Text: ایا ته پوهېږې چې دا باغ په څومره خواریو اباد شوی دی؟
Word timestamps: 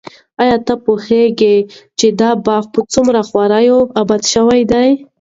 ایا 0.41 0.55
ته 0.67 0.73
پوهېږې 0.85 1.55
چې 1.99 2.07
دا 2.19 2.29
باغ 2.45 2.63
په 2.73 2.79
څومره 2.93 3.19
خواریو 3.27 3.77
اباد 4.01 4.21
شوی 4.33 4.61
دی؟ 4.71 4.89